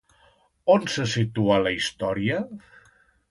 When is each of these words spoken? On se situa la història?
On 0.75 0.87
se 0.93 1.05
situa 1.11 1.59
la 1.67 1.75
història? 1.75 2.39